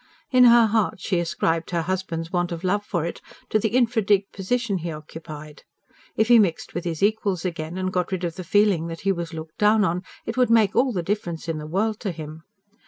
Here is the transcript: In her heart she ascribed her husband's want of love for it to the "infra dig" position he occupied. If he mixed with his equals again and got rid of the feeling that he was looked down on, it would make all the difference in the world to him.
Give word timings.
In 0.31 0.45
her 0.45 0.65
heart 0.65 0.99
she 0.99 1.19
ascribed 1.19 1.69
her 1.69 1.83
husband's 1.83 2.33
want 2.33 2.51
of 2.51 2.63
love 2.63 2.83
for 2.83 3.05
it 3.05 3.21
to 3.51 3.59
the 3.59 3.69
"infra 3.69 4.01
dig" 4.01 4.31
position 4.31 4.79
he 4.79 4.91
occupied. 4.91 5.61
If 6.15 6.27
he 6.27 6.39
mixed 6.39 6.73
with 6.73 6.85
his 6.85 7.03
equals 7.03 7.45
again 7.45 7.77
and 7.77 7.93
got 7.93 8.11
rid 8.11 8.23
of 8.23 8.33
the 8.35 8.43
feeling 8.43 8.87
that 8.87 9.01
he 9.01 9.11
was 9.11 9.31
looked 9.31 9.59
down 9.59 9.83
on, 9.83 10.01
it 10.25 10.37
would 10.37 10.49
make 10.49 10.75
all 10.75 10.91
the 10.91 11.03
difference 11.03 11.47
in 11.47 11.59
the 11.59 11.67
world 11.67 11.99
to 11.99 12.09
him. 12.11 12.41